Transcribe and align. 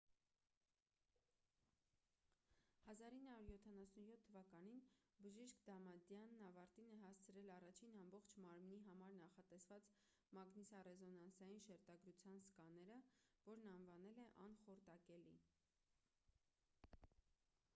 1977 2.91 4.15
թվականին 4.27 4.79
բժիշկ 5.25 5.59
դամադյանն 5.67 6.45
ավարտին 6.47 6.93
է 6.95 6.97
հասցրել 7.03 7.51
առաջին 7.57 7.99
ամբողջ 8.01 8.33
մարմնի 8.47 8.79
համար 8.87 9.15
նախատեսված 9.19 9.91
մագնիսառեզոնանսային 10.39 11.63
շերտագրության 11.69 12.41
սկաները 12.47 12.97
որն 13.51 13.71
անվանել 13.75 14.21
է 14.27 14.29
անխորտակելի 14.49 15.39